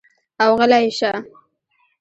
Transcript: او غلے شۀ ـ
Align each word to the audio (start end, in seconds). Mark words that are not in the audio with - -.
او 0.43 0.51
غلے 0.59 0.81
شۀ 0.97 1.11
ـ 1.19 1.25